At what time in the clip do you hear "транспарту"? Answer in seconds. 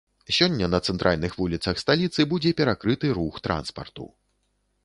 3.49-4.09